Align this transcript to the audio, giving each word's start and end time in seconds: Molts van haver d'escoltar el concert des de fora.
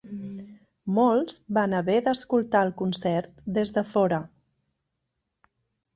Molts 0.99 1.35
van 1.57 1.75
haver 1.81 1.99
d'escoltar 2.09 2.63
el 2.69 2.73
concert 2.81 3.47
des 3.59 3.75
de 3.79 3.87
fora. 3.93 4.23